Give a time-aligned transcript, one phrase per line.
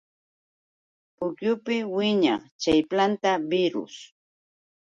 [1.15, 2.43] Pukyupa wiñaq
[2.89, 3.95] planta chay birrus.